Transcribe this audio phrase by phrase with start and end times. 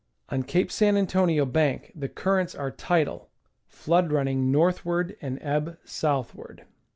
[0.29, 3.29] On Cape San Antonio Bank the currents are tidal,
[3.67, 6.65] flood running northward and ebb southward.